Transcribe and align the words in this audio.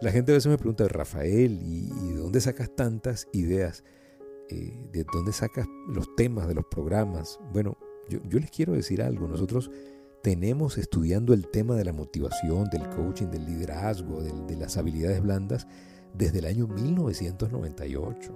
La 0.00 0.12
gente 0.12 0.32
a 0.32 0.34
veces 0.34 0.50
me 0.50 0.58
pregunta, 0.58 0.86
Rafael, 0.88 1.60
¿y, 1.62 1.88
de 1.88 2.16
dónde 2.16 2.40
sacas 2.40 2.70
tantas 2.74 3.28
ideas? 3.32 3.82
Eh, 4.50 4.88
¿De 4.92 5.04
dónde 5.04 5.32
sacas 5.32 5.66
los 5.88 6.14
temas 6.16 6.46
de 6.48 6.54
los 6.54 6.66
programas? 6.66 7.40
Bueno, 7.52 7.78
yo, 8.08 8.38
les 8.38 8.50
quiero 8.50 8.74
decir 8.74 9.02
algo. 9.02 9.26
Nosotros 9.26 9.70
tenemos 10.22 10.76
estudiando 10.76 11.32
el 11.32 11.48
tema 11.48 11.76
de 11.76 11.84
la 11.84 11.92
motivación, 11.92 12.68
del 12.70 12.88
coaching, 12.90 13.28
del 13.28 13.46
liderazgo, 13.46 14.22
de 14.22 14.56
las 14.56 14.76
habilidades 14.76 15.22
blandas 15.22 15.66
desde 16.14 16.40
el 16.40 16.44
año 16.44 16.66
1998. 16.66 18.32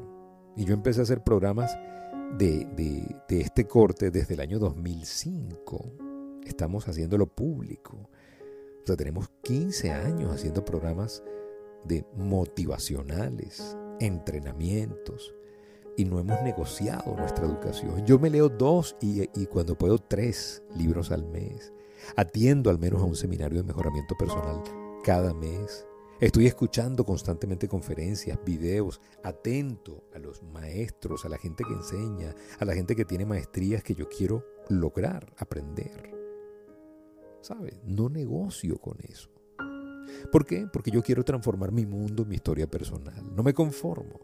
Y 0.57 0.65
yo 0.65 0.75
empecé 0.75 1.01
a 1.01 1.03
hacer 1.03 1.23
programas 1.23 1.77
de, 2.39 2.67
de, 2.77 3.41
este 3.41 3.67
corte 3.67 4.11
desde 4.11 4.35
el 4.35 4.41
año 4.41 4.59
2005. 4.59 5.93
Estamos 6.45 6.89
haciéndolo 6.89 7.27
público. 7.27 8.09
O 8.83 8.87
sea, 8.87 8.97
tenemos 8.97 9.31
15 9.43 9.91
años 9.91 10.33
haciendo 10.33 10.65
programas 10.65 11.23
de 11.85 12.05
motivacionales, 12.17 13.77
entrenamientos, 14.01 15.35
y 15.97 16.05
no 16.05 16.19
hemos 16.19 16.41
negociado 16.43 17.15
nuestra 17.17 17.45
educación. 17.45 18.07
Yo 18.07 18.19
me 18.19 18.31
leo 18.31 18.49
dos 18.49 18.97
y, 19.01 19.27
cuando 19.47 19.77
puedo 19.77 19.99
tres 19.99 20.63
libros 20.75 21.11
al 21.11 21.27
mes. 21.27 21.73
Atiendo 22.17 22.71
al 22.71 22.79
menos 22.79 23.03
a 23.03 23.05
un 23.05 23.17
seminario 23.17 23.59
de 23.59 23.67
mejoramiento 23.67 24.17
personal 24.17 24.63
cada 25.05 25.35
mes. 25.35 25.87
Estoy 26.21 26.47
escuchando 26.47 27.05
constantemente 27.05 27.69
conferencias, 27.69 28.39
videos, 28.45 29.01
atento 29.23 30.05
a 30.15 30.19
los 30.19 30.43
maestros, 30.43 31.25
a 31.25 31.31
la 31.31 31.39
gente 31.39 31.65
que 31.65 31.73
enseña, 31.73 32.35
a 32.59 32.65
la 32.65 32.75
gente 32.75 32.95
que 32.95 33.07
tiene 33.07 33.25
maestrías 33.25 33.83
que 33.83 33.95
yo 33.95 34.09
quiero 34.09 34.45
lograr, 34.69 35.35
aprender. 35.39 36.15
¿Sabe? 37.41 37.81
No 37.85 38.11
negocio 38.11 38.77
con 38.79 38.99
eso. 39.01 39.31
¿Por 40.31 40.45
qué? 40.45 40.67
Porque 40.73 40.91
yo 40.91 41.03
quiero 41.03 41.25
transformar 41.25 41.73
mi 41.73 41.87
mundo, 41.87 42.25
mi 42.25 42.37
historia 42.37 42.69
personal. 42.69 43.35
No 43.35 43.43
me 43.43 43.55
conformo. 43.55 44.21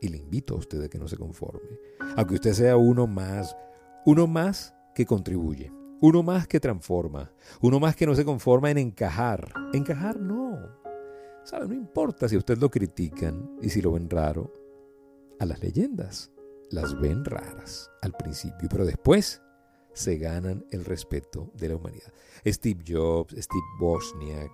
Y 0.00 0.08
le 0.08 0.18
invito 0.18 0.54
a 0.54 0.58
usted 0.58 0.82
a 0.82 0.88
que 0.88 0.98
no 0.98 1.08
se 1.08 1.16
conforme. 1.16 1.78
Aunque 2.16 2.34
usted 2.34 2.52
sea 2.52 2.76
uno 2.76 3.06
más, 3.06 3.56
uno 4.04 4.26
más 4.26 4.74
que 4.94 5.06
contribuye, 5.06 5.72
uno 6.00 6.22
más 6.22 6.46
que 6.46 6.60
transforma, 6.60 7.32
uno 7.60 7.80
más 7.80 7.96
que 7.96 8.06
no 8.06 8.14
se 8.14 8.24
conforma 8.24 8.70
en 8.70 8.78
encajar. 8.78 9.52
Encajar 9.72 10.20
no. 10.20 10.58
¿Sabe? 11.44 11.68
No 11.68 11.74
importa 11.74 12.28
si 12.28 12.36
a 12.36 12.38
usted 12.38 12.58
lo 12.58 12.70
critican 12.70 13.58
y 13.60 13.70
si 13.70 13.80
lo 13.80 13.92
ven 13.92 14.10
raro. 14.10 14.52
A 15.40 15.46
las 15.46 15.62
leyendas 15.62 16.30
las 16.70 16.98
ven 17.00 17.24
raras 17.24 17.90
al 18.02 18.12
principio, 18.12 18.68
pero 18.70 18.84
después 18.84 19.42
se 19.94 20.18
ganan 20.18 20.66
el 20.70 20.84
respeto 20.84 21.50
de 21.54 21.68
la 21.68 21.76
humanidad. 21.76 22.12
Steve 22.46 22.82
Jobs, 22.86 23.34
Steve 23.38 23.62
Wozniak, 23.80 24.52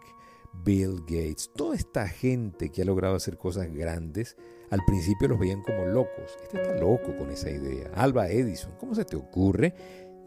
Bill 0.52 1.00
Gates, 1.00 1.50
toda 1.54 1.76
esta 1.76 2.08
gente 2.08 2.70
que 2.70 2.82
ha 2.82 2.84
logrado 2.84 3.14
hacer 3.14 3.38
cosas 3.38 3.72
grandes, 3.72 4.36
al 4.70 4.84
principio 4.86 5.28
los 5.28 5.38
veían 5.38 5.62
como 5.62 5.86
locos. 5.86 6.36
Este 6.42 6.60
está 6.60 6.76
loco 6.76 7.16
con 7.16 7.30
esa 7.30 7.50
idea. 7.50 7.90
Alba 7.94 8.28
Edison, 8.28 8.72
¿cómo 8.78 8.94
se 8.94 9.04
te 9.04 9.16
ocurre 9.16 9.74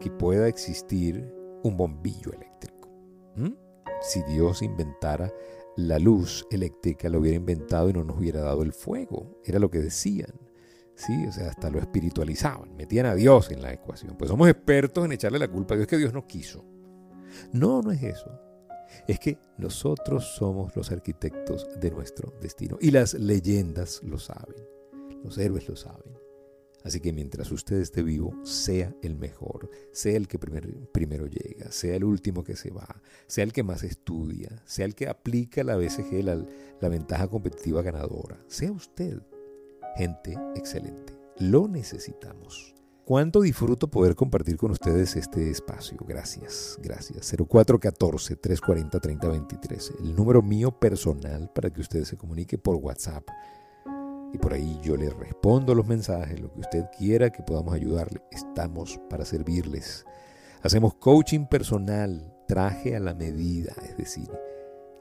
que 0.00 0.10
pueda 0.10 0.48
existir 0.48 1.32
un 1.62 1.76
bombillo 1.76 2.32
eléctrico? 2.32 2.88
¿Mm? 3.36 3.52
Si 4.02 4.22
Dios 4.24 4.62
inventara 4.62 5.32
la 5.76 5.98
luz 5.98 6.46
eléctrica 6.50 7.08
lo 7.08 7.18
hubiera 7.18 7.36
inventado 7.36 7.90
y 7.90 7.92
no 7.92 8.04
nos 8.04 8.18
hubiera 8.18 8.40
dado 8.40 8.62
el 8.62 8.72
fuego. 8.72 9.40
Era 9.44 9.58
lo 9.58 9.70
que 9.70 9.80
decían. 9.80 10.32
Sí, 10.94 11.26
o 11.26 11.32
sea, 11.32 11.48
hasta 11.48 11.70
lo 11.70 11.80
espiritualizaban, 11.80 12.76
metían 12.76 13.06
a 13.06 13.16
Dios 13.16 13.50
en 13.50 13.60
la 13.60 13.72
ecuación. 13.72 14.16
Pues 14.16 14.30
somos 14.30 14.48
expertos 14.48 15.04
en 15.04 15.12
echarle 15.12 15.40
la 15.40 15.48
culpa 15.48 15.74
a 15.74 15.76
Dios 15.76 15.88
que 15.88 15.96
Dios 15.96 16.12
no 16.12 16.26
quiso. 16.26 16.64
No, 17.52 17.82
no 17.82 17.90
es 17.90 18.02
eso. 18.04 18.30
Es 19.06 19.18
que 19.18 19.38
nosotros 19.58 20.34
somos 20.36 20.74
los 20.76 20.90
arquitectos 20.90 21.68
de 21.80 21.90
nuestro 21.90 22.32
destino. 22.40 22.78
Y 22.80 22.90
las 22.90 23.14
leyendas 23.14 24.02
lo 24.02 24.18
saben. 24.18 24.66
Los 25.22 25.38
héroes 25.38 25.68
lo 25.68 25.76
saben. 25.76 26.14
Así 26.84 27.00
que 27.00 27.14
mientras 27.14 27.50
usted 27.50 27.76
esté 27.76 28.02
vivo, 28.02 28.34
sea 28.44 28.94
el 29.00 29.16
mejor, 29.16 29.70
sea 29.90 30.18
el 30.18 30.28
que 30.28 30.38
primero 30.38 31.26
llega, 31.26 31.72
sea 31.72 31.96
el 31.96 32.04
último 32.04 32.44
que 32.44 32.56
se 32.56 32.70
va, 32.70 33.00
sea 33.26 33.42
el 33.44 33.54
que 33.54 33.62
más 33.62 33.82
estudia, 33.84 34.62
sea 34.66 34.84
el 34.84 34.94
que 34.94 35.08
aplica 35.08 35.64
la 35.64 35.76
BCG, 35.76 36.22
la, 36.22 36.44
la 36.82 36.88
ventaja 36.90 37.26
competitiva 37.28 37.80
ganadora. 37.80 38.38
Sea 38.48 38.70
usted 38.70 39.22
gente 39.96 40.36
excelente. 40.54 41.14
Lo 41.38 41.68
necesitamos. 41.68 42.73
¿Cuánto 43.04 43.42
disfruto 43.42 43.88
poder 43.88 44.14
compartir 44.14 44.56
con 44.56 44.70
ustedes 44.70 45.16
este 45.16 45.50
espacio? 45.50 45.98
Gracias, 46.08 46.78
gracias. 46.80 47.34
0414-340-3023, 47.34 50.00
el 50.00 50.16
número 50.16 50.40
mío 50.40 50.70
personal 50.70 51.50
para 51.54 51.68
que 51.68 51.82
usted 51.82 52.04
se 52.04 52.16
comunique 52.16 52.56
por 52.56 52.76
WhatsApp 52.76 53.28
y 54.32 54.38
por 54.38 54.54
ahí 54.54 54.80
yo 54.82 54.96
le 54.96 55.10
respondo 55.10 55.74
los 55.74 55.86
mensajes, 55.86 56.40
lo 56.40 56.50
que 56.50 56.60
usted 56.60 56.86
quiera 56.96 57.28
que 57.28 57.42
podamos 57.42 57.74
ayudarle. 57.74 58.22
Estamos 58.30 58.98
para 59.10 59.26
servirles. 59.26 60.06
Hacemos 60.62 60.94
coaching 60.94 61.44
personal, 61.44 62.34
traje 62.48 62.96
a 62.96 63.00
la 63.00 63.12
medida, 63.12 63.74
es 63.86 63.98
decir, 63.98 64.30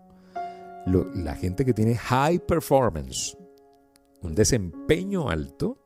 la 0.85 1.35
gente 1.35 1.65
que 1.65 1.73
tiene 1.73 1.95
high 1.95 2.39
performance, 2.45 3.35
un 4.21 4.35
desempeño 4.35 5.29
alto, 5.29 5.82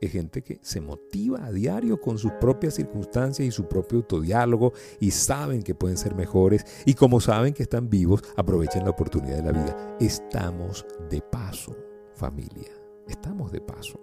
es 0.00 0.12
gente 0.12 0.42
que 0.42 0.58
se 0.62 0.80
motiva 0.80 1.44
a 1.44 1.52
diario 1.52 2.00
con 2.00 2.18
sus 2.18 2.32
propias 2.32 2.74
circunstancias 2.74 3.46
y 3.46 3.50
su 3.50 3.66
propio 3.66 3.98
autodiálogo 3.98 4.72
y 5.00 5.10
saben 5.10 5.62
que 5.62 5.74
pueden 5.74 5.96
ser 5.96 6.14
mejores 6.14 6.64
y 6.84 6.94
como 6.94 7.20
saben 7.20 7.54
que 7.54 7.62
están 7.62 7.88
vivos, 7.88 8.22
aprovechan 8.36 8.84
la 8.84 8.90
oportunidad 8.90 9.36
de 9.36 9.52
la 9.52 9.52
vida. 9.52 9.96
Estamos 10.00 10.86
de 11.10 11.20
paso, 11.20 11.76
familia. 12.14 12.72
Estamos 13.08 13.52
de 13.52 13.60
paso. 13.60 14.00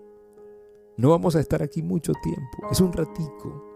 No 0.97 1.09
vamos 1.09 1.35
a 1.35 1.39
estar 1.39 1.61
aquí 1.61 1.81
mucho 1.81 2.13
tiempo, 2.21 2.69
es 2.71 2.79
un 2.79 2.93
ratico. 2.93 3.71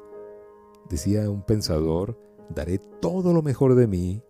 Decía 0.90 1.30
un 1.30 1.44
pensador 1.44 2.18
daré 2.50 2.80
todo 2.80 3.34
lo 3.34 3.42
mejor 3.42 3.76
de 3.76 3.88
mí 3.88 4.24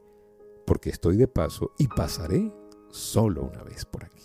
porque 0.66 0.90
estoy 0.90 1.18
de 1.18 1.28
paso 1.28 1.72
y 1.78 1.88
pasaré 1.88 2.52
solo 2.90 3.44
una 3.44 3.64
vez 3.64 3.86
por 3.86 4.04
aquí. 4.04 4.24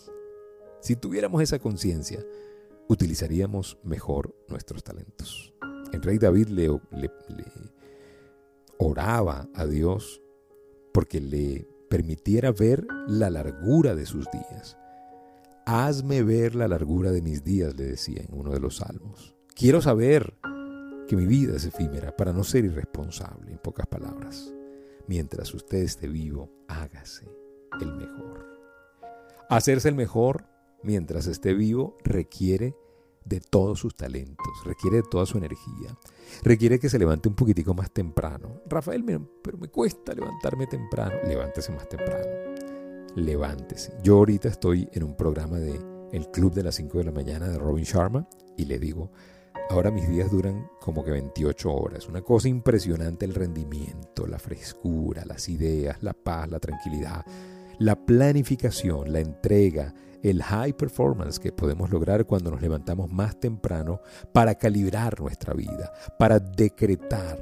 Si 0.81 0.97
tuviéramos 0.97 1.43
esa 1.43 1.59
conciencia, 1.59 2.25
utilizaríamos 2.89 3.79
mejor 3.83 4.35
nuestros 4.49 4.83
talentos. 4.85 5.53
El 5.93 6.03
rey 6.03 6.19
David 6.19 6.49
le, 6.49 6.71
oraba 8.79 9.49
a 9.55 9.67
Dios 9.67 10.23
porque 10.93 11.21
le 11.21 11.69
permitiera 11.89 12.53
ver 12.53 12.87
la 13.07 13.31
largura 13.31 13.95
de 13.95 14.07
sus 14.07 14.31
días. 14.31 14.79
Hazme 15.67 16.23
ver 16.23 16.55
la 16.55 16.67
largura 16.67 17.13
de 17.13 17.23
mis 17.23 17.45
días, 17.45 17.77
le 17.77 17.85
decía 17.85 18.23
en 18.23 18.35
uno 18.39 18.53
de 18.53 18.61
los 18.61 18.77
salmos. 18.77 19.37
Quiero 19.55 19.81
saber 19.81 20.35
que 21.07 21.17
mi 21.17 21.27
vida 21.27 21.57
es 21.57 21.65
efímera 21.65 22.17
para 22.17 22.33
no 22.33 22.43
ser 22.43 22.65
irresponsable, 22.65 23.53
en 23.53 23.59
pocas 23.59 23.87
palabras. 23.87 24.53
Mientras 25.07 25.53
usted 25.55 25.79
esté 25.79 26.09
vivo, 26.09 26.51
hágase 26.69 27.29
el 27.81 27.93
mejor. 27.95 28.47
Hacerse 29.51 29.89
el 29.91 29.95
mejor 29.95 30.47
mientras 30.83 31.27
esté 31.27 31.55
vivo 31.55 31.97
requiere 32.05 32.77
de 33.25 33.41
todos 33.41 33.79
sus 33.79 33.95
talentos, 33.95 34.49
requiere 34.65 34.97
de 34.99 35.03
toda 35.09 35.27
su 35.27 35.39
energía, 35.39 35.97
requiere 36.43 36.79
que 36.79 36.89
se 36.89 36.99
levante 36.99 37.29
un 37.29 37.35
poquitico 37.35 37.75
más 37.75 37.91
temprano. 37.93 38.61
Rafael, 38.67 39.05
pero 39.43 39.59
me 39.59 39.69
cuesta 39.69 40.13
levantarme 40.13 40.67
temprano. 40.67 41.15
Levántese 41.27 41.73
más 41.73 41.89
temprano. 41.89 42.27
Levántese. 43.15 43.93
Yo 44.03 44.17
ahorita 44.17 44.49
estoy 44.49 44.89
en 44.93 45.05
un 45.05 45.17
programa 45.17 45.59
de 45.59 45.79
El 46.13 46.31
Club 46.31 46.53
de 46.53 46.65
las 46.65 46.77
5 46.77 46.99
de 46.99 47.05
la 47.05 47.13
mañana 47.13 47.49
de 47.49 47.59
Robin 47.59 47.85
Sharma 47.85 48.27
y 48.57 48.65
le 48.65 48.79
digo, 48.79 49.11
ahora 49.71 49.91
mis 49.91 50.09
días 50.09 50.31
duran 50.31 50.69
como 50.81 51.05
que 51.05 51.11
28 51.11 51.73
horas. 51.73 52.09
Una 52.09 52.23
cosa 52.23 52.49
impresionante 52.49 53.25
el 53.25 53.35
rendimiento, 53.35 54.27
la 54.27 54.39
frescura, 54.39 55.25
las 55.25 55.49
ideas, 55.49 56.03
la 56.03 56.15
paz, 56.15 56.51
la 56.51 56.59
tranquilidad, 56.59 57.25
la 57.79 57.97
planificación, 57.97 59.13
la 59.13 59.21
entrega, 59.21 59.95
el 60.23 60.43
high 60.43 60.73
performance 60.73 61.39
que 61.39 61.53
podemos 61.53 61.91
lograr 61.91 62.25
cuando 62.27 62.51
nos 62.51 62.63
levantamos 62.63 63.11
más 63.13 63.39
temprano 63.39 64.01
para 64.33 64.55
calibrar 64.55 65.21
nuestra 65.21 65.53
vida, 65.53 65.93
para 66.19 66.39
decretar 66.39 67.39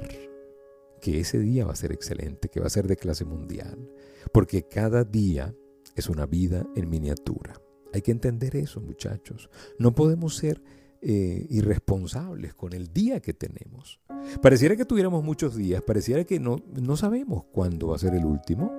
que 0.99 1.19
ese 1.19 1.39
día 1.39 1.65
va 1.65 1.73
a 1.73 1.75
ser 1.75 1.91
excelente, 1.91 2.49
que 2.49 2.59
va 2.59 2.67
a 2.67 2.71
ser 2.71 2.87
de 2.87 2.97
clase 2.97 3.25
mundial, 3.25 3.89
porque 4.31 4.67
cada 4.67 5.03
día 5.03 5.53
es 5.95 6.09
una 6.09 6.25
vida 6.25 6.65
en 6.75 6.89
miniatura. 6.89 7.59
Hay 7.93 8.01
que 8.01 8.11
entender 8.11 8.55
eso, 8.55 8.79
muchachos. 8.79 9.49
No 9.77 9.93
podemos 9.93 10.37
ser 10.37 10.61
eh, 11.01 11.45
irresponsables 11.49 12.53
con 12.53 12.73
el 12.73 12.93
día 12.93 13.19
que 13.19 13.33
tenemos. 13.33 13.99
Pareciera 14.41 14.75
que 14.75 14.85
tuviéramos 14.85 15.23
muchos 15.23 15.55
días, 15.55 15.81
pareciera 15.81 16.23
que 16.23 16.39
no, 16.39 16.57
no 16.79 16.95
sabemos 16.95 17.45
cuándo 17.51 17.87
va 17.87 17.95
a 17.95 17.99
ser 17.99 18.13
el 18.13 18.23
último. 18.23 18.71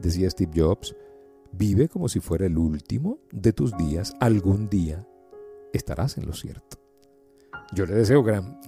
Decía 0.00 0.30
Steve 0.30 0.52
Jobs, 0.54 0.94
Vive 1.52 1.88
como 1.88 2.08
si 2.08 2.20
fuera 2.20 2.46
el 2.46 2.58
último 2.58 3.18
de 3.32 3.52
tus 3.52 3.76
días. 3.76 4.14
Algún 4.20 4.68
día 4.68 5.06
estarás 5.72 6.18
en 6.18 6.26
lo 6.26 6.32
cierto. 6.32 6.78
Yo 7.74 7.86
le 7.86 7.94
deseo 7.94 8.22
gran, 8.22 8.58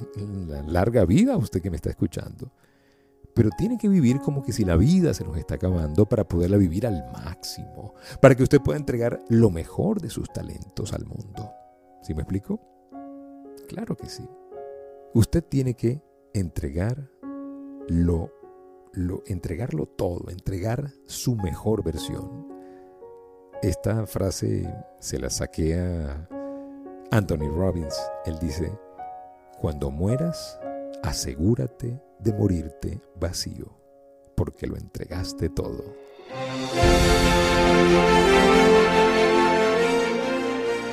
larga 0.67 1.05
vida 1.05 1.35
a 1.35 1.39
usted 1.39 1.63
que 1.63 1.71
me 1.71 1.77
está 1.77 1.91
escuchando. 1.91 2.53
Pero 3.35 3.51
tiene 3.57 3.79
que 3.79 3.89
vivir 3.89 4.21
como 4.21 4.43
que 4.43 4.53
si 4.53 4.65
la 4.65 4.77
vida 4.77 5.15
se 5.15 5.25
nos 5.25 5.37
está 5.37 5.55
acabando 5.55 6.07
para 6.07 6.27
poderla 6.27 6.57
vivir 6.57 6.87
al 6.87 7.05
máximo. 7.13 7.95
Para 8.21 8.35
que 8.35 8.43
usted 8.43 8.61
pueda 8.61 8.79
entregar 8.79 9.23
lo 9.29 9.51
mejor 9.51 10.01
de 10.01 10.11
sus 10.11 10.29
talentos 10.33 10.93
al 10.93 11.07
mundo. 11.07 11.51
¿Sí 12.03 12.13
me 12.15 12.23
explico? 12.23 12.61
Claro 13.69 13.97
que 13.97 14.09
sí. 14.09 14.29
Usted 15.15 15.45
tiene 15.45 15.75
que 15.75 16.03
entregar 16.35 17.11
lo, 17.89 18.33
lo, 18.93 19.23
entregarlo 19.27 19.87
todo, 19.87 20.31
entregar 20.31 20.93
su 21.07 21.37
mejor 21.37 21.83
versión. 21.85 22.49
Esta 23.63 24.07
frase 24.07 24.67
se 25.01 25.19
la 25.19 25.29
saqué 25.29 25.79
a 25.79 26.27
Anthony 27.11 27.51
Robbins. 27.55 27.95
Él 28.25 28.39
dice, 28.41 28.73
cuando 29.59 29.91
mueras, 29.91 30.59
asegúrate 31.03 32.01
de 32.21 32.33
morirte 32.33 33.03
vacío, 33.17 33.67
porque 34.35 34.67
lo 34.67 34.79
entregaste 34.79 35.51
todo. 35.51 35.85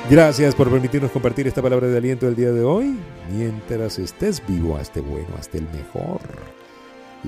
Gracias 0.09 0.53
por 0.53 0.69
permitirnos 0.69 1.11
compartir 1.11 1.47
esta 1.47 1.61
palabra 1.61 1.87
de 1.87 1.97
aliento 1.97 2.25
del 2.25 2.35
día 2.35 2.51
de 2.51 2.63
hoy. 2.63 2.99
Mientras 3.31 3.97
estés 3.97 4.45
vivo, 4.45 4.75
hazte 4.75 4.99
bueno, 4.99 5.29
hazte 5.39 5.59
el 5.59 5.69
mejor. 5.69 6.19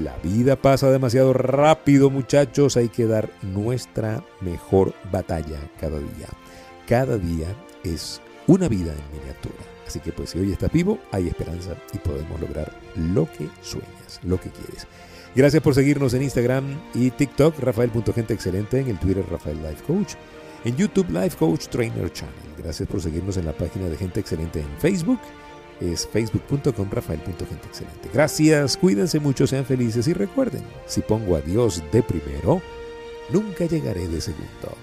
La 0.04 0.16
vida 0.18 0.56
pasa 0.56 0.90
demasiado 0.92 1.34
rápido 1.34 2.10
muchachos, 2.10 2.78
hay 2.78 2.88
que 2.88 3.06
dar 3.06 3.30
nuestra 3.42 4.24
mejor 4.40 4.94
batalla 5.12 5.60
cada 5.80 6.00
día. 6.00 6.30
Cada 6.88 7.18
día 7.18 7.48
es 7.84 8.22
una 8.48 8.70
vida 8.70 8.94
en 8.94 9.20
miniatura. 9.20 9.58
Así 9.86 10.00
que 10.00 10.14
pues 10.14 10.30
si 10.30 10.40
hoy 10.40 10.54
estás 10.54 10.72
vivo, 10.72 11.00
hay 11.12 11.28
esperanza 11.28 11.76
y 11.92 11.98
podemos 11.98 12.40
lograr 12.40 12.72
lo 12.96 13.26
que 13.26 13.50
sueñas, 13.62 14.22
lo 14.24 14.40
que 14.40 14.50
quieres. 14.52 14.88
Gracias 15.36 15.62
por 15.62 15.76
seguirnos 15.76 16.14
en 16.14 16.24
Instagram 16.24 16.80
y 16.94 17.12
TikTok, 17.12 17.60
Rafael.genteexcelente, 17.60 18.80
en 18.80 18.88
el 18.88 19.00
Twitter 19.00 19.26
Rafael 19.30 19.62
Life 19.62 19.84
Coach, 19.86 20.14
en 20.64 20.78
YouTube 20.78 21.10
Life 21.10 21.36
Coach 21.38 21.68
Trainer 21.68 22.12
Channel. 22.14 22.36
Gracias 22.58 22.88
por 22.88 23.02
seguirnos 23.02 23.36
en 23.36 23.46
la 23.46 23.54
página 23.54 23.90
de 23.90 23.98
Gente 23.98 24.22
Excelente 24.22 24.62
en 24.62 24.78
Facebook 24.80 25.20
es 25.80 26.08
facebook.com 26.08 26.90
rafael.genteexcelente. 26.92 28.10
Gracias, 28.14 28.78
cuídense 28.78 29.20
mucho, 29.20 29.48
sean 29.48 29.66
felices 29.66 30.08
y 30.08 30.14
recuerden, 30.14 30.64
si 30.86 31.02
pongo 31.02 31.36
a 31.36 31.42
Dios 31.42 31.84
de 31.92 32.04
primero, 32.04 32.62
nunca 33.32 33.66
llegaré 33.66 34.08
de 34.08 34.22
segundo. 34.22 34.78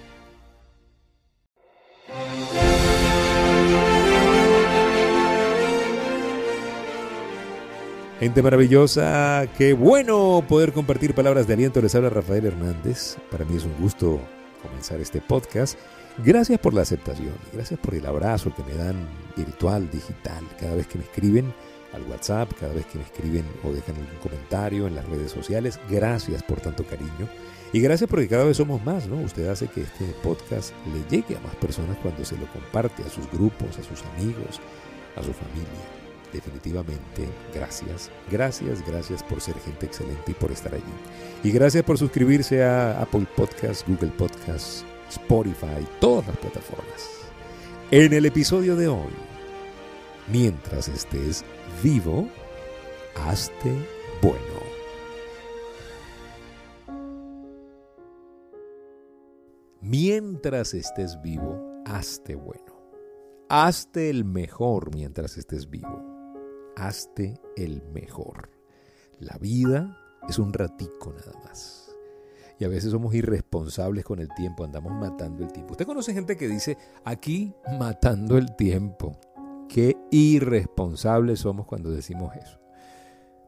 Gente 8.18 8.42
maravillosa, 8.42 9.46
qué 9.58 9.74
bueno 9.74 10.42
poder 10.48 10.72
compartir 10.72 11.14
palabras 11.14 11.46
de 11.46 11.52
aliento. 11.52 11.82
Les 11.82 11.94
habla 11.94 12.08
Rafael 12.08 12.46
Hernández. 12.46 13.18
Para 13.30 13.44
mí 13.44 13.56
es 13.56 13.64
un 13.64 13.76
gusto 13.78 14.18
comenzar 14.62 15.00
este 15.00 15.20
podcast. 15.20 15.78
Gracias 16.24 16.58
por 16.58 16.72
la 16.72 16.80
aceptación 16.80 17.34
gracias 17.52 17.78
por 17.78 17.94
el 17.94 18.06
abrazo 18.06 18.54
que 18.54 18.62
me 18.64 18.74
dan 18.74 18.96
virtual, 19.36 19.90
digital, 19.90 20.42
cada 20.58 20.74
vez 20.74 20.86
que 20.86 20.98
me 20.98 21.04
escriben 21.04 21.52
al 21.92 22.02
WhatsApp, 22.04 22.50
cada 22.58 22.72
vez 22.72 22.86
que 22.86 22.98
me 22.98 23.04
escriben 23.04 23.44
o 23.64 23.72
dejan 23.72 23.96
algún 23.96 24.18
comentario 24.22 24.86
en 24.86 24.94
las 24.94 25.06
redes 25.06 25.30
sociales. 25.30 25.78
Gracias 25.90 26.42
por 26.42 26.60
tanto 26.60 26.84
cariño 26.84 27.28
y 27.72 27.80
gracias 27.80 28.08
porque 28.08 28.28
cada 28.28 28.44
vez 28.44 28.56
somos 28.56 28.82
más, 28.84 29.06
¿no? 29.06 29.16
Usted 29.16 29.48
hace 29.48 29.66
que 29.68 29.82
este 29.82 30.04
podcast 30.22 30.72
le 30.92 31.16
llegue 31.16 31.36
a 31.36 31.40
más 31.40 31.54
personas 31.56 31.96
cuando 32.02 32.24
se 32.24 32.36
lo 32.38 32.46
comparte 32.46 33.02
a 33.02 33.10
sus 33.10 33.30
grupos, 33.30 33.78
a 33.78 33.82
sus 33.82 34.02
amigos, 34.14 34.60
a 35.16 35.22
su 35.22 35.32
familia. 35.32 35.84
Definitivamente, 36.32 37.28
gracias, 37.54 38.10
gracias, 38.30 38.86
gracias 38.86 39.22
por 39.22 39.40
ser 39.40 39.54
gente 39.60 39.86
excelente 39.86 40.30
y 40.30 40.34
por 40.34 40.50
estar 40.50 40.74
allí. 40.74 40.82
Y 41.42 41.50
gracias 41.50 41.84
por 41.84 41.98
suscribirse 41.98 42.62
a 42.62 43.00
Apple 43.00 43.26
Podcasts, 43.36 43.84
Google 43.86 44.10
Podcasts, 44.10 44.84
Spotify, 45.10 45.86
todas 46.00 46.26
las 46.26 46.36
plataformas. 46.38 47.10
En 47.90 48.12
el 48.12 48.26
episodio 48.26 48.76
de 48.76 48.88
hoy, 48.88 49.12
mientras 50.32 50.88
estés 50.88 51.44
vivo, 51.82 52.28
hazte 53.14 53.72
bueno. 54.20 54.66
Mientras 59.80 60.74
estés 60.74 61.20
vivo, 61.22 61.82
hazte 61.84 62.34
bueno. 62.34 62.64
Hazte 63.48 64.10
el 64.10 64.24
mejor 64.24 64.92
mientras 64.92 65.38
estés 65.38 65.70
vivo. 65.70 66.02
Hazte 66.74 67.40
el 67.56 67.82
mejor. 67.92 68.50
La 69.20 69.38
vida 69.38 69.96
es 70.28 70.40
un 70.40 70.52
ratico 70.52 71.12
nada 71.12 71.32
más 71.44 71.85
y 72.58 72.64
a 72.64 72.68
veces 72.68 72.90
somos 72.90 73.14
irresponsables 73.14 74.04
con 74.04 74.18
el 74.18 74.28
tiempo, 74.34 74.64
andamos 74.64 74.92
matando 74.92 75.44
el 75.44 75.52
tiempo. 75.52 75.72
Usted 75.72 75.86
conoce 75.86 76.14
gente 76.14 76.36
que 76.36 76.48
dice, 76.48 76.76
aquí 77.04 77.54
matando 77.78 78.38
el 78.38 78.54
tiempo. 78.56 79.18
Qué 79.68 79.96
irresponsables 80.10 81.40
somos 81.40 81.66
cuando 81.66 81.90
decimos 81.90 82.34
eso. 82.36 82.58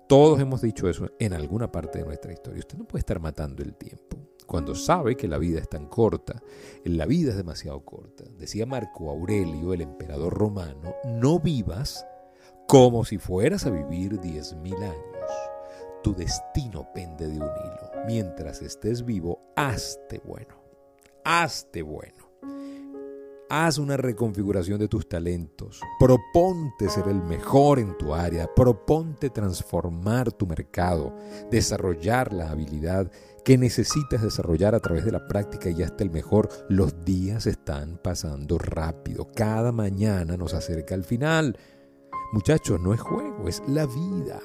Todos 0.09 0.41
hemos 0.41 0.63
dicho 0.63 0.89
eso 0.89 1.11
en 1.19 1.33
alguna 1.33 1.71
parte 1.71 1.99
de 1.99 2.05
nuestra 2.05 2.33
historia. 2.33 2.61
Usted 2.61 2.79
no 2.79 2.87
puede 2.87 3.01
estar 3.01 3.21
matando 3.21 3.63
el 3.63 3.75
tiempo 3.75 4.17
cuando 4.47 4.75
sabe 4.75 5.17
que 5.17 5.29
la 5.29 5.39
vida 5.39 5.61
es 5.61 5.69
tan 5.69 5.87
corta. 5.87 6.43
La 6.85 7.07
vida 7.07 7.31
es 7.31 7.37
demasiado 7.37 7.85
corta. 7.85 8.25
Decía 8.39 8.67
Marco 8.67 9.11
Aurelio, 9.11 9.75
el 9.75 9.83
emperador 9.83 10.33
romano, 10.33 10.95
no 11.05 11.39
vivas 11.39 12.07
como 12.67 13.05
si 13.05 13.19
fueras 13.19 13.67
a 13.67 13.71
vivir 13.71 14.19
diez 14.21 14.57
mil 14.57 14.77
años. 14.77 15.18
Tu 16.09 16.15
destino 16.15 16.91
pende 16.95 17.29
de 17.29 17.35
un 17.35 17.43
hilo. 17.43 17.91
Mientras 18.07 18.63
estés 18.63 19.05
vivo, 19.05 19.53
hazte 19.55 20.23
bueno. 20.25 20.55
Hazte 21.23 21.83
bueno. 21.83 22.31
Haz 23.51 23.77
una 23.77 23.99
reconfiguración 23.99 24.79
de 24.79 24.89
tus 24.89 25.07
talentos. 25.07 25.83
Proponte 26.01 26.89
ser 26.89 27.09
el 27.09 27.23
mejor 27.23 27.79
en 27.79 27.99
tu 27.99 28.15
área. 28.15 28.49
Proponte 28.55 29.29
transformar 29.29 30.33
tu 30.33 30.47
mercado. 30.47 31.15
Desarrollar 31.51 32.33
la 32.33 32.53
habilidad 32.53 33.13
que 33.45 33.59
necesitas 33.59 34.23
desarrollar 34.23 34.75
a 34.75 34.81
través 34.81 35.05
de 35.05 35.13
la 35.13 35.29
práctica 35.29 35.69
y 35.69 35.83
hasta 35.83 36.05
el 36.05 36.11
mejor. 36.11 36.49
Los 36.71 37.05
días 37.05 37.47
están 37.47 38.01
pasando 38.03 38.57
rápido. 38.57 39.31
Cada 39.37 39.73
mañana 39.73 40.39
nos 40.39 40.55
acerca 40.55 40.95
al 40.95 41.05
final. 41.05 41.59
Muchachos, 42.33 42.81
no 42.81 42.95
es 42.95 43.01
juego, 43.03 43.47
es 43.47 43.63
la 43.67 43.85
vida. 43.85 44.41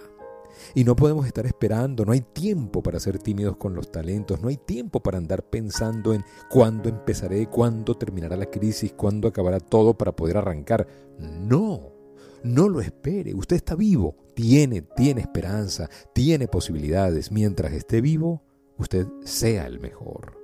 Y 0.74 0.84
no 0.84 0.96
podemos 0.96 1.26
estar 1.26 1.46
esperando, 1.46 2.06
no 2.06 2.12
hay 2.12 2.22
tiempo 2.22 2.82
para 2.82 3.00
ser 3.00 3.20
tímidos 3.20 3.58
con 3.58 3.74
los 3.76 3.92
talentos, 3.92 4.42
no 4.42 4.50
hay 4.50 4.58
tiempo 4.58 5.02
para 5.02 5.18
andar 5.18 5.44
pensando 5.44 6.14
en 6.14 6.24
cuándo 6.50 6.90
empezaré, 6.90 7.48
cuándo 7.48 7.96
terminará 7.96 8.36
la 8.36 8.50
crisis, 8.50 8.94
cuándo 8.94 9.28
acabará 9.28 9.60
todo 9.60 9.98
para 9.98 10.16
poder 10.16 10.38
arrancar. 10.38 10.88
No, 11.20 11.92
no 12.44 12.70
lo 12.70 12.82
espere, 12.82 13.34
usted 13.34 13.56
está 13.56 13.76
vivo, 13.76 14.16
tiene, 14.34 14.82
tiene 14.82 15.22
esperanza, 15.22 15.90
tiene 16.14 16.48
posibilidades. 16.48 17.32
Mientras 17.32 17.74
esté 17.74 18.02
vivo, 18.02 18.42
usted 18.78 19.08
sea 19.24 19.66
el 19.68 19.80
mejor 19.80 20.44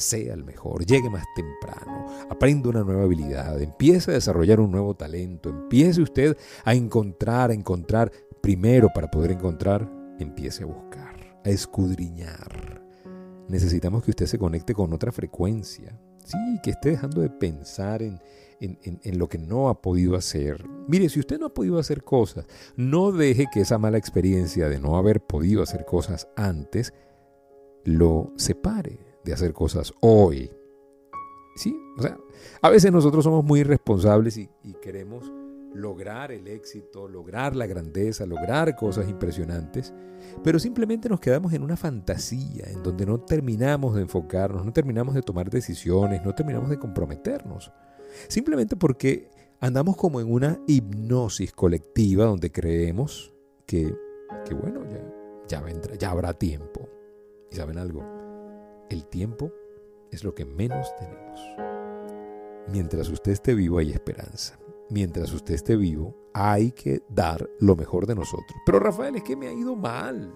sea 0.00 0.34
el 0.34 0.44
mejor, 0.44 0.84
llegue 0.84 1.10
más 1.10 1.24
temprano, 1.34 2.06
aprenda 2.28 2.70
una 2.70 2.82
nueva 2.82 3.04
habilidad, 3.04 3.60
empiece 3.60 4.10
a 4.10 4.14
desarrollar 4.14 4.60
un 4.60 4.72
nuevo 4.72 4.94
talento, 4.94 5.50
empiece 5.50 6.00
usted 6.02 6.36
a 6.64 6.74
encontrar, 6.74 7.50
a 7.50 7.54
encontrar 7.54 8.10
Primero, 8.42 8.90
para 8.94 9.10
poder 9.10 9.32
encontrar, 9.32 9.90
empiece 10.18 10.62
a 10.62 10.66
buscar, 10.66 11.16
a 11.44 11.50
escudriñar. 11.50 12.82
Necesitamos 13.48 14.02
que 14.02 14.10
usted 14.10 14.26
se 14.26 14.38
conecte 14.38 14.74
con 14.74 14.92
otra 14.92 15.12
frecuencia. 15.12 15.98
Sí, 16.24 16.36
que 16.62 16.70
esté 16.70 16.90
dejando 16.90 17.20
de 17.20 17.30
pensar 17.30 18.02
en, 18.02 18.20
en, 18.60 19.18
lo 19.18 19.28
que 19.28 19.38
no 19.38 19.68
ha 19.68 19.82
podido 19.82 20.16
hacer. 20.16 20.64
Mire, 20.86 21.08
si 21.08 21.18
usted 21.18 21.38
no 21.38 21.46
ha 21.46 21.54
podido 21.54 21.78
hacer 21.78 22.04
cosas, 22.04 22.46
no 22.76 23.10
deje 23.10 23.46
que 23.52 23.60
esa 23.60 23.78
mala 23.78 23.98
experiencia 23.98 24.68
de 24.68 24.78
no 24.78 24.96
haber 24.96 25.20
podido 25.20 25.62
hacer 25.62 25.84
cosas 25.84 26.28
antes 26.36 26.94
lo 27.84 28.32
separe 28.36 29.00
de 29.24 29.32
hacer 29.32 29.52
cosas 29.52 29.92
hoy. 30.00 30.50
Sí, 31.56 31.76
o 31.98 32.02
sea, 32.02 32.18
a 32.62 32.70
veces 32.70 32.92
nosotros 32.92 33.24
somos 33.24 33.44
muy 33.44 33.60
irresponsables 33.60 34.36
y 34.38 34.48
queremos 34.80 35.30
lograr 35.74 36.32
el 36.32 36.48
éxito, 36.48 37.08
lograr 37.08 37.54
la 37.54 37.66
grandeza, 37.66 38.26
lograr 38.26 38.74
cosas 38.76 39.08
impresionantes, 39.08 39.92
pero 40.42 40.58
simplemente 40.58 41.08
nos 41.08 41.20
quedamos 41.20 41.52
en 41.52 41.62
una 41.62 41.76
fantasía 41.76 42.66
en 42.68 42.82
donde 42.82 43.06
no 43.06 43.20
terminamos 43.20 43.94
de 43.94 44.02
enfocarnos, 44.02 44.64
no 44.64 44.72
terminamos 44.72 45.14
de 45.14 45.22
tomar 45.22 45.50
decisiones, 45.50 46.22
no 46.24 46.34
terminamos 46.34 46.70
de 46.70 46.78
comprometernos. 46.78 47.72
Simplemente 48.28 48.76
porque 48.76 49.30
andamos 49.60 49.96
como 49.96 50.20
en 50.20 50.30
una 50.30 50.60
hipnosis 50.66 51.52
colectiva 51.52 52.24
donde 52.24 52.50
creemos 52.50 53.32
que, 53.66 53.94
que 54.44 54.54
bueno, 54.54 54.80
ya, 55.48 55.60
vendrá, 55.60 55.94
ya 55.94 56.10
habrá 56.10 56.34
tiempo. 56.34 56.88
¿Y 57.50 57.56
saben 57.56 57.78
algo? 57.78 58.04
El 58.88 59.06
tiempo 59.06 59.52
es 60.10 60.24
lo 60.24 60.34
que 60.34 60.44
menos 60.44 60.94
tenemos. 60.96 61.40
Mientras 62.72 63.08
usted 63.08 63.32
esté 63.32 63.54
vivo 63.54 63.78
hay 63.78 63.90
esperanza 63.90 64.58
mientras 64.90 65.32
usted 65.32 65.54
esté 65.54 65.76
vivo, 65.76 66.16
hay 66.34 66.72
que 66.72 67.02
dar 67.08 67.48
lo 67.60 67.76
mejor 67.76 68.06
de 68.06 68.14
nosotros. 68.14 68.58
Pero 68.66 68.80
Rafael, 68.80 69.16
es 69.16 69.22
que 69.22 69.36
me 69.36 69.48
ha 69.48 69.52
ido 69.52 69.74
mal. 69.76 70.34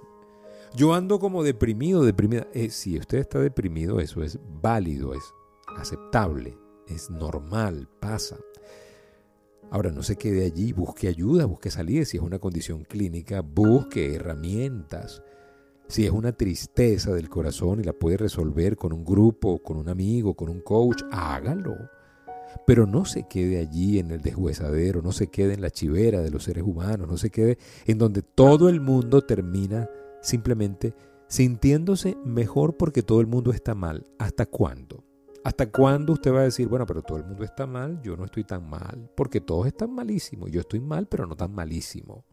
Yo 0.75 0.92
ando 0.92 1.18
como 1.20 1.42
deprimido, 1.42 2.04
deprimida. 2.04 2.49
Eh, 2.52 2.70
si 2.70 2.99
usted 2.99 3.18
está 3.18 3.38
deprimido, 3.38 4.00
eso 4.00 4.23
es 4.23 4.38
válido, 4.61 5.14
es 5.14 5.23
aceptable, 5.76 6.58
es 6.88 7.11
normal, 7.11 7.88
pasa. 8.00 8.38
Ahora, 9.70 9.90
no 9.90 10.02
se 10.02 10.16
quede 10.16 10.44
allí, 10.44 10.73
busque 10.73 11.08
ayuda, 11.08 11.46
busque 11.46 11.70
salida. 11.70 12.04
Si 12.04 12.16
es 12.16 12.23
una 12.23 12.38
condición 12.38 12.84
clínica, 12.84 13.40
busque 13.40 14.14
herramientas. 14.14 15.23
Si 15.88 16.04
es 16.04 16.11
una 16.11 16.32
tristeza 16.32 17.12
del 17.12 17.28
corazón 17.28 17.80
y 17.80 17.84
la 17.84 17.92
puede 17.92 18.16
resolver 18.16 18.76
con 18.76 18.92
un 18.92 19.04
grupo, 19.04 19.62
con 19.62 19.76
un 19.76 19.88
amigo, 19.88 20.34
con 20.34 20.49
un 20.49 20.61
coach, 20.61 21.02
hágalo. 21.12 21.76
Pero 22.66 22.87
no 22.87 23.04
se 23.04 23.26
quede 23.28 23.58
allí 23.58 23.99
en 23.99 24.11
el 24.11 24.20
deshuesadero, 24.20 25.02
no 25.02 25.12
se 25.12 25.28
quede 25.28 25.54
en 25.54 25.61
la 25.61 25.70
chivera 25.70 26.20
de 26.20 26.30
los 26.30 26.44
seres 26.44 26.64
humanos, 26.64 27.08
no 27.08 27.16
se 27.16 27.30
quede 27.30 27.58
en 27.87 27.99
donde 27.99 28.23
todo 28.23 28.68
el 28.68 28.80
mundo 28.80 29.23
termina 29.23 29.88
simplemente 30.23 30.94
sintiéndose 31.28 32.16
mejor 32.25 32.76
porque 32.76 33.02
todo 33.02 33.20
el 33.20 33.26
mundo 33.26 33.52
está 33.52 33.75
mal. 33.75 34.06
¿Hasta 34.18 34.46
cuándo? 34.46 35.04
¿Hasta 35.44 35.70
cuándo 35.70 36.14
usted 36.14 36.32
va 36.32 36.40
a 36.40 36.44
decir, 36.44 36.68
bueno, 36.68 36.87
pero 36.87 37.02
todo 37.02 37.18
el 37.18 37.25
mundo 37.25 37.44
está 37.44 37.66
mal, 37.66 38.00
yo 38.02 38.16
no 38.16 38.25
estoy 38.25 38.44
tan 38.44 38.68
mal? 38.68 39.11
Porque 39.14 39.42
todos 39.42 39.66
están 39.66 39.92
malísimos, 39.94 40.50
yo 40.50 40.61
estoy 40.61 40.80
mal, 40.80 41.06
pero 41.06 41.26
no 41.26 41.37
tan 41.37 41.52
malísimo. 41.52 42.25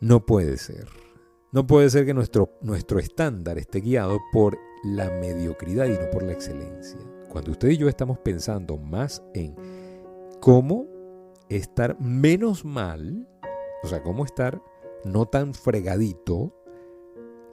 No 0.00 0.26
puede 0.26 0.56
ser. 0.56 0.88
No 1.52 1.66
puede 1.66 1.90
ser 1.90 2.06
que 2.06 2.14
nuestro, 2.14 2.58
nuestro 2.62 2.98
estándar 2.98 3.58
esté 3.58 3.80
guiado 3.80 4.18
por 4.32 4.58
la 4.82 5.10
mediocridad 5.10 5.86
y 5.86 5.90
no 5.90 6.10
por 6.10 6.22
la 6.22 6.32
excelencia. 6.32 6.98
Cuando 7.30 7.52
usted 7.52 7.68
y 7.70 7.76
yo 7.76 7.88
estamos 7.88 8.18
pensando 8.18 8.76
más 8.76 9.22
en 9.34 9.54
cómo 10.40 10.86
estar 11.48 11.98
menos 12.00 12.64
mal, 12.64 13.28
o 13.84 13.88
sea, 13.88 14.02
cómo 14.02 14.24
estar 14.24 14.60
no 15.04 15.26
tan 15.26 15.54
fregadito, 15.54 16.52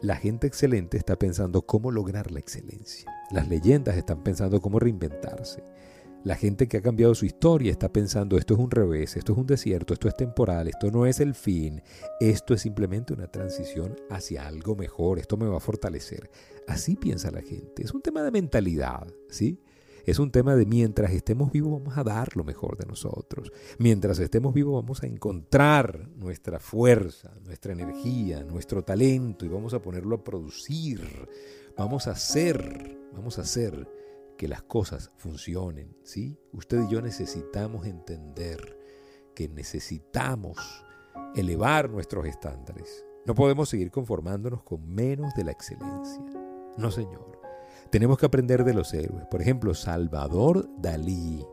la 0.01 0.15
gente 0.15 0.48
excelente 0.48 0.98
está 0.98 1.17
pensando 1.17 1.62
cómo 1.62 1.91
lograr 1.91 2.31
la 2.31 2.39
excelencia. 2.39 3.12
Las 3.31 3.48
leyendas 3.48 3.98
están 3.98 4.24
pensando 4.24 4.62
cómo 4.62 4.79
reinventarse. 4.79 5.63
La 6.24 6.36
gente 6.36 6.67
que 6.67 6.77
ha 6.77 6.81
cambiado 6.81 7.15
su 7.15 7.25
historia 7.25 7.72
está 7.72 7.93
pensando 7.93 8.38
esto 8.38 8.55
es 8.55 8.60
un 8.60 8.72
revés, 8.72 9.15
esto 9.15 9.31
es 9.34 9.38
un 9.38 9.48
desierto, 9.48 9.93
esto 9.93 10.07
es 10.07 10.15
temporal, 10.15 10.67
esto 10.67 10.91
no 10.91 11.05
es 11.05 11.19
el 11.19 11.36
fin, 11.36 11.81
esto 12.19 12.53
es 12.53 12.62
simplemente 12.62 13.13
una 13.13 13.27
transición 13.27 13.96
hacia 14.10 14.48
algo 14.48 14.75
mejor, 14.75 15.19
esto 15.19 15.38
me 15.38 15.48
va 15.48 15.57
a 15.57 15.62
fortalecer. 15.62 16.29
Así 16.67 16.96
piensa 16.96 17.31
la 17.31 17.41
gente. 17.41 17.84
Es 17.84 17.93
un 17.93 18.01
tema 18.01 18.24
de 18.24 18.31
mentalidad, 18.31 19.07
¿sí? 19.29 19.62
Es 20.08 20.20
un 20.20 20.32
tema 20.32 20.56
de 20.56 20.66
mientras 20.66 21.12
estemos 21.12 21.52
vivos 21.52 21.82
vamos 21.84 21.98
a 21.98 22.04
dar 22.06 22.38
lo 22.38 22.46
mejor 22.46 22.78
de 22.78 22.86
nosotros. 22.86 23.52
Mientras 23.78 24.18
estemos 24.20 24.54
vivos 24.54 24.82
vamos 24.82 25.04
a 25.04 25.06
encontrar 25.06 26.08
nuestra 26.16 26.62
fuerza, 26.62 27.34
nuestra 27.44 27.74
energía, 27.74 28.42
nuestro 28.46 28.86
talento 28.86 29.44
y 29.44 29.50
vamos 29.50 29.74
a 29.74 29.82
ponerlo 29.82 30.16
a 30.16 30.24
producir. 30.24 31.02
Vamos 31.76 32.08
a 32.08 32.12
hacer, 32.12 32.98
vamos 33.12 33.38
a 33.38 33.42
hacer 33.42 33.86
que 34.38 34.48
las 34.48 34.62
cosas 34.62 35.12
funcionen, 35.18 35.98
¿sí? 36.04 36.40
Usted 36.54 36.86
y 36.86 36.90
yo 36.90 37.02
necesitamos 37.02 37.86
entender 37.86 38.80
que 39.36 39.50
necesitamos 39.50 40.86
elevar 41.36 41.90
nuestros 41.90 42.26
estándares. 42.28 43.04
No 43.26 43.36
podemos 43.36 43.68
seguir 43.68 43.92
conformándonos 43.92 44.64
con 44.64 44.88
menos 44.88 45.36
de 45.36 45.44
la 45.44 45.52
excelencia. 45.52 46.24
No, 46.78 46.92
señor. 46.92 47.37
Tenemos 47.91 48.17
que 48.17 48.25
aprender 48.25 48.63
de 48.63 48.74
los 48.74 48.94
héroes. 48.94 49.25
Por 49.27 49.41
ejemplo, 49.41 49.74
Salvador 49.74 50.67
Dalí 50.77 51.46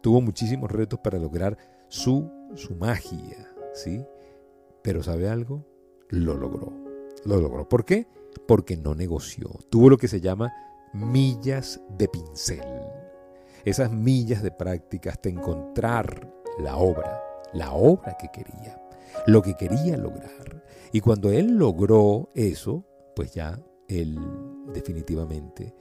tuvo 0.00 0.20
muchísimos 0.20 0.70
retos 0.70 1.00
para 1.00 1.18
lograr 1.18 1.58
su, 1.88 2.30
su 2.54 2.74
magia, 2.74 3.48
¿sí? 3.74 4.04
Pero 4.82 5.02
¿sabe 5.02 5.28
algo? 5.28 5.64
Lo 6.08 6.34
logró. 6.34 6.72
Lo 7.24 7.40
logró. 7.40 7.68
¿Por 7.68 7.84
qué? 7.84 8.06
Porque 8.46 8.76
no 8.76 8.94
negoció. 8.94 9.50
Tuvo 9.68 9.90
lo 9.90 9.98
que 9.98 10.08
se 10.08 10.20
llama 10.20 10.52
millas 10.92 11.80
de 11.98 12.08
pincel. 12.08 12.64
Esas 13.64 13.90
millas 13.90 14.42
de 14.42 14.50
práctica 14.50 15.10
hasta 15.10 15.28
encontrar 15.28 16.32
la 16.58 16.76
obra, 16.76 17.22
la 17.52 17.72
obra 17.72 18.16
que 18.18 18.28
quería, 18.32 18.80
lo 19.26 19.42
que 19.42 19.54
quería 19.54 19.96
lograr. 19.96 20.64
Y 20.92 21.00
cuando 21.00 21.30
él 21.30 21.58
logró 21.58 22.30
eso, 22.34 22.84
pues 23.14 23.34
ya 23.34 23.58
él 23.90 24.18
definitivamente 24.72 25.74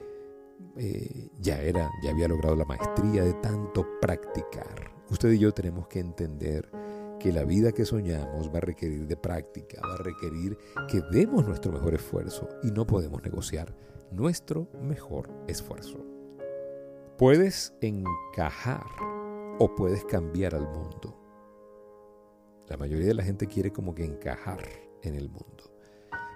eh, 0.77 1.29
ya 1.39 1.61
era, 1.61 1.89
ya 2.01 2.11
había 2.11 2.27
logrado 2.27 2.55
la 2.55 2.65
maestría 2.65 3.23
de 3.23 3.33
tanto 3.35 3.85
practicar. 4.01 4.91
Usted 5.09 5.31
y 5.31 5.39
yo 5.39 5.53
tenemos 5.53 5.87
que 5.87 5.99
entender 5.99 6.69
que 7.19 7.31
la 7.31 7.43
vida 7.43 7.71
que 7.71 7.85
soñamos 7.85 8.49
va 8.53 8.57
a 8.57 8.61
requerir 8.61 9.07
de 9.07 9.17
práctica, 9.17 9.81
va 9.85 9.95
a 9.95 10.03
requerir 10.03 10.57
que 10.87 11.01
demos 11.11 11.45
nuestro 11.45 11.71
mejor 11.71 11.93
esfuerzo 11.93 12.47
y 12.63 12.71
no 12.71 12.87
podemos 12.87 13.21
negociar 13.23 13.75
nuestro 14.11 14.67
mejor 14.81 15.29
esfuerzo. 15.47 15.97
Puedes 17.17 17.73
encajar 17.81 18.85
o 19.59 19.75
puedes 19.75 20.05
cambiar 20.05 20.55
al 20.55 20.67
mundo. 20.67 21.17
La 22.67 22.77
mayoría 22.77 23.07
de 23.07 23.13
la 23.13 23.23
gente 23.23 23.47
quiere 23.47 23.71
como 23.71 23.93
que 23.93 24.05
encajar 24.05 24.59
en 25.01 25.15
el 25.15 25.29
mundo. 25.29 25.78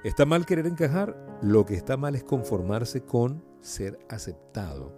¿Está 0.03 0.25
mal 0.25 0.45
querer 0.45 0.67
encajar? 0.67 1.39
Lo 1.41 1.65
que 1.65 1.75
está 1.75 1.95
mal 1.95 2.13
es 2.13 2.25
conformarse 2.25 3.05
con 3.05 3.41
ser 3.61 3.97
aceptado. 4.09 4.93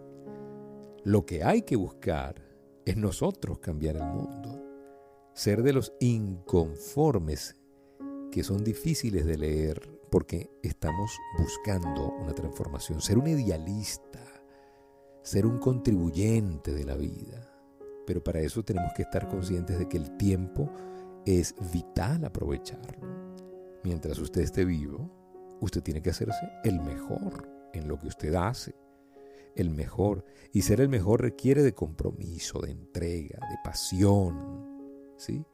Lo 1.04 1.28
que 1.28 1.44
hay 1.44 1.62
que 1.62 1.76
buscar 1.76 2.42
es 2.86 2.98
nosotros 2.98 3.60
cambiar 3.60 3.98
el 3.98 4.06
mundo. 4.06 4.64
Ser 5.36 5.62
de 5.62 5.74
los 5.74 5.94
inconformes 6.00 7.56
que 8.32 8.44
son 8.44 8.64
difíciles 8.64 9.28
de 9.28 9.38
leer 9.38 9.80
porque 10.10 10.50
estamos 10.64 11.12
buscando 11.38 12.12
una 12.20 12.34
transformación. 12.34 13.00
Ser 13.00 13.20
un 13.20 13.28
idealista. 13.28 14.20
ser 15.22 15.46
un 15.46 15.60
contribuyente 15.60 16.74
de 16.74 16.84
la 16.84 16.96
vida. 16.96 17.52
Pero 18.08 18.24
para 18.24 18.40
eso 18.40 18.64
tenemos 18.64 18.92
que 18.96 19.04
estar 19.04 19.28
conscientes 19.28 19.78
de 19.78 19.88
que 19.88 19.98
el 19.98 20.18
tiempo 20.18 20.72
es 21.26 21.56
vital 21.72 22.26
aprovecharlo. 22.26 23.45
Mientras 23.86 24.18
usted 24.18 24.42
esté 24.42 24.66
vivo, 24.66 25.12
usted 25.62 25.84
tiene 25.84 26.02
que 26.02 26.10
hacerse 26.10 26.50
el 26.64 26.82
mejor 26.82 27.48
en 27.72 27.88
lo 27.88 28.00
que 28.00 28.08
usted 28.08 28.34
hace. 28.34 28.74
El 29.56 29.70
mejor. 29.70 30.26
Y 30.52 30.64
ser 30.64 30.82
el 30.82 30.90
mejor 30.90 31.22
requiere 31.22 31.62
de 31.62 31.76
compromiso, 31.76 32.60
de 32.62 32.72
entrega, 32.72 33.38
de 33.48 33.58
pasión. 33.64 35.14
¿sí? 35.18 35.46